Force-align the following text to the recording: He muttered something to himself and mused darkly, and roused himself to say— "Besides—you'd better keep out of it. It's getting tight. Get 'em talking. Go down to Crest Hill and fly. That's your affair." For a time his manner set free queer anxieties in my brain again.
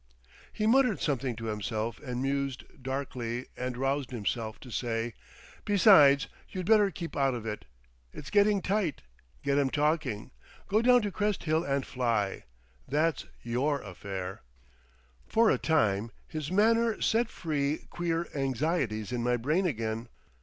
He 0.51 0.65
muttered 0.65 0.99
something 0.99 1.35
to 1.35 1.45
himself 1.45 1.99
and 1.99 2.23
mused 2.23 2.63
darkly, 2.81 3.45
and 3.55 3.77
roused 3.77 4.09
himself 4.09 4.59
to 4.61 4.71
say— 4.71 5.13
"Besides—you'd 5.63 6.65
better 6.65 6.89
keep 6.89 7.15
out 7.15 7.35
of 7.35 7.45
it. 7.45 7.65
It's 8.11 8.31
getting 8.31 8.63
tight. 8.63 9.03
Get 9.43 9.59
'em 9.59 9.69
talking. 9.69 10.31
Go 10.67 10.81
down 10.81 11.03
to 11.03 11.11
Crest 11.11 11.43
Hill 11.43 11.63
and 11.63 11.85
fly. 11.85 12.45
That's 12.87 13.27
your 13.43 13.79
affair." 13.83 14.41
For 15.27 15.51
a 15.51 15.59
time 15.59 16.09
his 16.27 16.51
manner 16.51 16.99
set 16.99 17.29
free 17.29 17.85
queer 17.91 18.27
anxieties 18.33 19.11
in 19.11 19.21
my 19.21 19.37
brain 19.37 19.67
again. 19.67 20.09